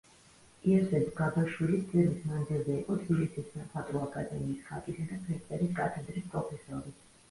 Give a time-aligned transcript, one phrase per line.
[0.69, 7.01] იოსებ გაბაშვილი წლების მანძილზე იყო თბილისის სამხატვრო აკადემიის ხატვისა და ფერწერის კათედრის პროფესორი.